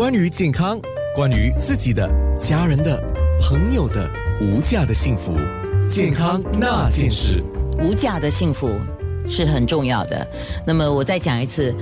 [0.00, 0.80] 关于健康，
[1.14, 2.98] 关于自己的、家人的、
[3.38, 5.34] 朋友的无价的幸福，
[5.86, 7.44] 健康那件事。
[7.82, 8.70] 无价的幸福
[9.26, 10.26] 是很重要的。
[10.66, 11.76] 那么我再讲一次。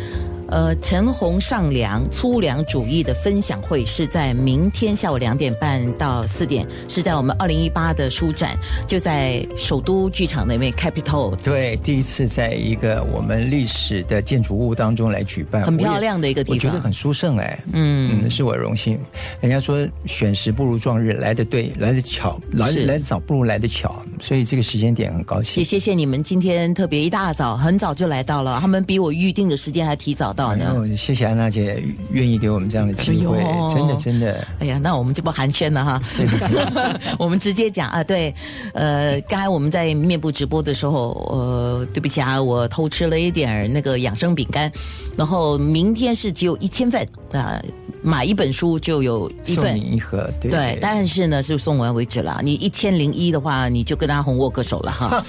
[0.48, 11.36] 呃，陈红上梁粗粮主义的分享会是在明天下午两点半到四点，是在我们二零一八的书展，就在首都剧场那边 Capital。
[11.42, 18.98] 对，第一次在一个我们历史的建筑物当中来举办，很漂亮的一个地方，我觉得很殊胜哎，嗯嗯，是我荣幸。
[19.42, 25.60] 人家说选时不如撞日，来的对，来的巧，来来早不如来的巧，所以这个时间点很高兴。
[25.60, 30.34] 也谢谢你们今天特别一大早很早就来到了，他们比我预定的时间还提早。
[30.58, 33.38] 然后谢谢安娜姐愿意给我们这样的机会，
[33.74, 34.46] 真的真的。
[34.60, 36.02] 哎呀，那我们就不寒暄了哈，
[37.18, 38.34] 我们直接讲啊，对，
[38.74, 44.70] 呃，刚才我们在面部直播的时候，呃，对不起啊，我偷吃了一点那个养生饼干，
[45.16, 47.60] 然后明天是只有一千份啊。
[48.00, 52.40] 买一本书就有一份一盒，对，但是呢是送完为止了。
[52.44, 55.24] 你一千零一的话，你就跟他红握个手了哈，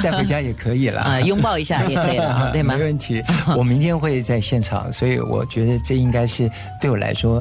[0.02, 2.76] 带回家也可以了 啊，拥抱一下也可以了， 对吗？
[2.78, 3.22] 没问题。
[3.54, 7.40] 我明天会在现场，所以我觉得这应该是对我来说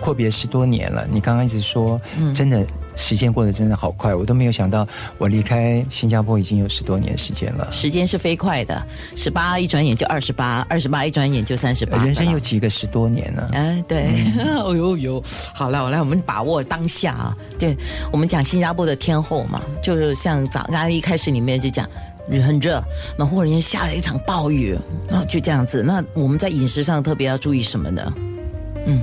[0.00, 1.06] 阔别十多年了。
[1.10, 2.00] 你刚刚一直说，
[2.34, 2.66] 真的。
[2.94, 4.86] 时间过得真的好快，我都没有想到，
[5.18, 7.70] 我离开新加坡已经有十多年时间了。
[7.72, 8.82] 时间是飞快的，
[9.16, 12.02] 十八一转眼就二十八，二十八一转眼就三十八。
[12.04, 13.46] 人生有几个十多年呢？
[13.52, 14.12] 哎，对，
[14.56, 15.22] 哦 呦呦，
[15.54, 17.36] 好了，我来，我们把握当下啊。
[17.58, 17.76] 对，
[18.10, 21.88] 我们讲新加坡的天后嘛，就是像早刚刚一开始里面就讲
[22.28, 22.82] 很热，
[23.16, 24.76] 然后忽然间下了一场暴雨，
[25.08, 25.82] 然后就这样子。
[25.82, 28.14] 那我们在饮食上特别要注意什么呢？
[28.86, 29.00] 嗯，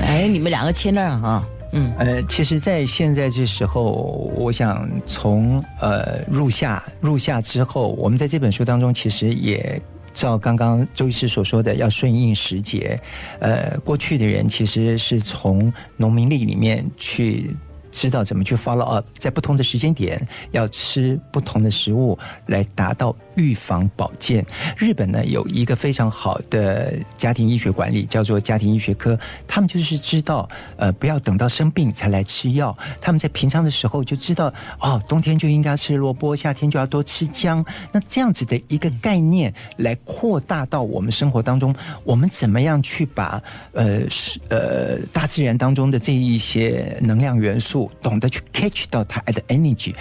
[0.00, 1.46] 哎，你们两个签那啊。
[1.72, 9.80] 嗯，呃，其实，在现在这时候，我想从呃入夏入夏之后，我们在这本书当中，其实也
[10.12, 13.00] 照刚刚周医师所说的，要顺应时节。
[13.40, 17.56] 呃，过去的人其实是从农民历里面去。
[17.94, 24.44] 知道怎么去 follow up，在不同的时间点要吃不同的食物，来达到预防保健。
[24.76, 29.18] 日本呢有一个非常好的家庭医学管理，叫做家庭医学科。
[29.46, 32.76] 他们就是知道，呃，不要等到生病才来吃药。
[33.00, 37.64] 他们在平常的时候就知道，哦，冬天就应该吃萝卜，夏天就要多吃姜。
[37.90, 47.90] 那这样子的一个概念来扩大到我们生活当中，我们怎么样去把呃是呃大自然当中的这一些能量元素。
[48.02, 49.94] 懂得去 catch 到它的 energy，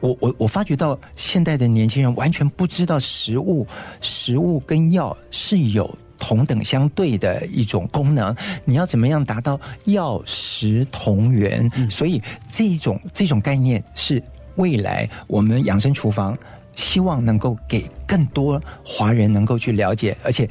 [0.00, 3.66] 我我我发觉到现代的年轻人完全不知道食物
[4.00, 11.70] 食物跟药是有同等相对的一种功能，你要怎么样达到药食同源？
[11.90, 14.22] 所以这种这种概念是
[14.56, 16.36] 未来我们养生厨房
[16.74, 20.48] 希望能够给更多华人能够去了解，而且。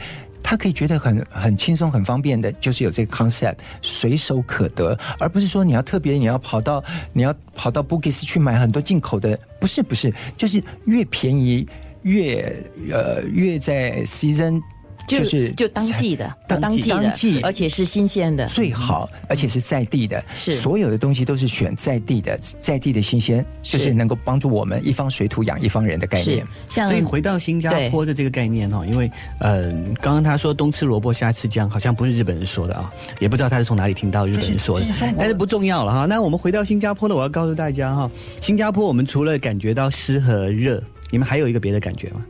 [0.50, 6.82] 他可以觉得很很轻松、很方便的，就是有这个 concept 随手可得，而不是说你要特别你要跑到
[7.12, 11.68] 你要跑到 Bookies 去买很多进口的，不是不是，就是越便宜
[12.04, 12.56] 越
[12.90, 14.62] 呃越在 season。
[15.08, 26.46] 就是就当季的， 当季的，而且是新鲜的，最好，而且是在地的，是所有的东西都是选在地的，在地的新鲜，就是能够帮助我们一方水土养一方人的概念。
[26.68, 29.10] 所以回到新加坡的这个概念哈，因为
[29.40, 34.86] 嗯，刚刚他说冬吃萝卜夏吃姜，好像不是日本人说的啊，也不知道他是从哪里听到日本人说的，
[35.18, 36.06] 但是不重要了哈。
[36.06, 42.26] 那我们回到新加坡呢，我要告诉大家哈，新加坡我们除了感觉到湿和热，你们还有一个别的感觉吗？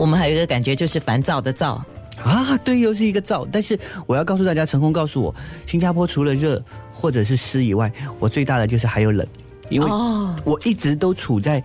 [0.00, 1.84] 我们还有一个感觉，就是烦躁的躁
[2.24, 3.46] 啊，对，又是一个躁。
[3.52, 5.34] 但是我要告诉大家，成功告诉我，
[5.66, 9.26] 新加坡除了热或者是湿以外，我最大的就是还有冷，
[9.68, 9.86] 因为
[10.42, 11.62] 我一直都处在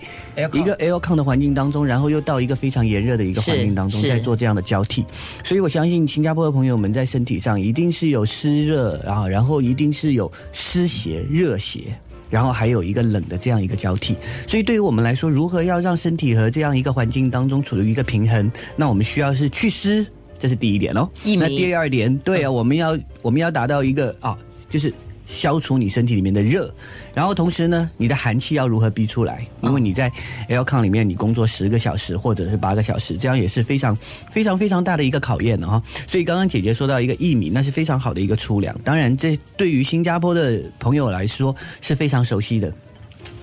[0.51, 5.06] 一个 L 抗的环境当中，然后又到一个非常炎热的一个环境当中，在做这样的交替。
[5.41, 11.97] 所以我相信新加坡的朋友们在身体上一定是有湿热啊，然后一定是有湿邪、热邪。
[12.30, 14.16] 然后还有一个冷的这样一个交替，
[14.47, 20.06] 所以对于我们来说，如何要让身体和这样一个环境当中处于一个平衡，那我们需要是祛湿，
[20.38, 21.09] 这是第一点哦。
[21.38, 24.38] 那第二点，对啊，我们要我们要达到一个啊，
[24.69, 24.94] 就是。
[25.25, 26.74] 消除你身体里面的热，
[27.13, 29.45] 然后同时呢，你的寒气要如何逼出来？
[29.62, 30.12] 因为你在
[30.50, 33.98] L 抗里面，你工作十个小时或者是八个小时，这样也是非常
[34.30, 35.81] 非常非常大的一个考验的哈。
[36.07, 38.75] 所以刚刚姐姐说到一个薏米，那是非常好的一个粗粮。
[38.83, 42.72] 当然，这对于新加坡的朋友来说是非常熟悉的。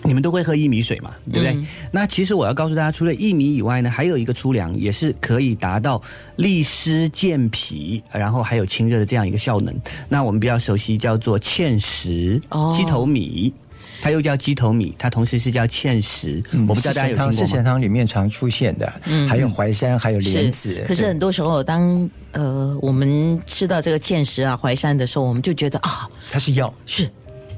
[0.05, 1.57] 你们都会喝薏米水嘛，对不对？
[1.91, 6.01] 那其实我要告诉大家，除了薏米以外呢，还有一个粗粮也是可以达到
[6.37, 9.75] 利湿健脾，然后还有清热的这样一个效能。
[10.09, 12.41] 那我们比较熟悉叫做芡实
[12.77, 13.53] 鸡头米。
[14.01, 16.43] 它又叫鸡头米，它同时是叫芡实。
[16.67, 17.33] 我不知道大家有听过吗？
[17.33, 18.93] 四神汤里面常出现的，
[19.29, 20.83] 还有淮山，还有莲子。
[20.89, 27.09] 可是很多时候，当呃我们吃到这个芡实啊、淮山的时候，我们就觉得啊，它是药，是。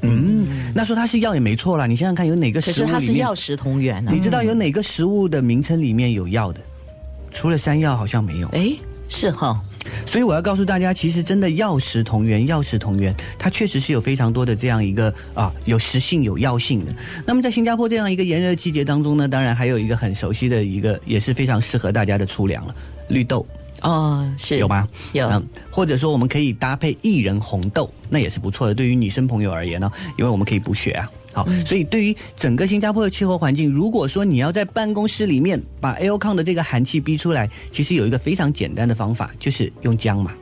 [0.04, 1.86] 嗯，那说它是药也没错啦。
[1.86, 4.10] 你想想看，有哪个食物它是药食同源呢？
[4.14, 6.60] 你知道有哪个食物的名称里面有药的？
[7.30, 8.48] 除了山药，好像没有。
[8.48, 8.72] 哎，
[9.08, 9.60] 是哈。
[10.06, 16.94] 所以我要告诉大家，其实真的药食同源，药食同源，它确实是有非常多的这样一个啊，有食性、有药性的。
[17.26, 22.74] 那么在新加坡这样一个炎热季节当中呢，当然还有一个很熟悉的一个，也是非常适合大家的粗粮了——
[23.08, 23.46] 绿豆。
[23.84, 24.88] 哦，是有吗？
[25.12, 28.74] 有，或者说我们可以搭配薏仁红豆，那也是不错的。
[28.74, 31.10] 对于女生朋友而言呢，因为我们可以补血啊。
[31.34, 40.32] 好，所以对于整个新加坡的气候环境，如果说你要在办公室里面把 A O C O N 的这个寒气逼出来，其实有一个非常简单的方法，就是用姜嘛。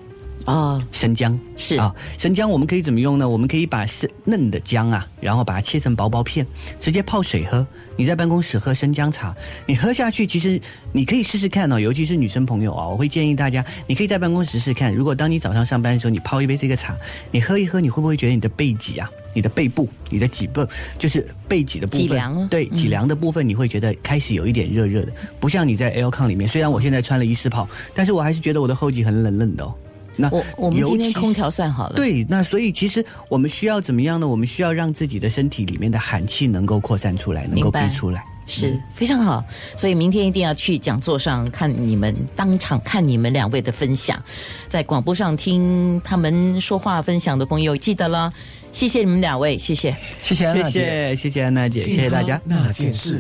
[0.44, 3.28] 啊，生姜是啊，生姜我们可以怎么用呢？
[3.28, 6.46] 我们可以把生嫩的姜啊，然后把它切成薄薄片，
[6.80, 7.66] 直接泡水喝。
[7.96, 9.34] 你在办公室喝生姜茶，
[9.66, 10.60] 你喝下去，其实
[10.92, 14.92] 你可以试试看哦，尤其是女生朋友啊，我会建议大家，你可以在办公室试试看。
[14.92, 16.96] 如果当你早上上班的时候，你泡一杯这个茶，
[17.30, 20.66] 你喝一喝，你会不会觉得你的背脊啊，你的背部，你的脊部，
[20.98, 26.48] 就是背脊的部分，对脊梁的部分，你会觉得开始有一点热热的，不像你在 L 抗里面。
[26.48, 29.74] 虽然我现在穿了一湿泡，但是我还是觉得我的后脊很冷冷的哦。
[30.16, 31.96] 那我我们今天空调算好了。
[31.96, 34.28] 对，那所以其实我们需要怎么样呢？
[34.28, 39.42] 我们需要让自己的身体里面的寒气能够扩散出来，能够逼出来，是非常好。
[39.76, 44.22] 所以明天一定要去讲座上看你们当场看你们两位的分享，
[44.68, 48.32] 在广播上听他们说话分享的朋友记得了。
[48.70, 52.40] 谢谢你们两位，谢谢，谢谢，谢谢，谢谢安娜姐，谢谢大家。
[52.46, 53.10] 那件事。